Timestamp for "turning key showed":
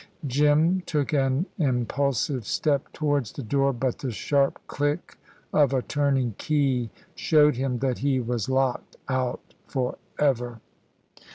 5.83-7.55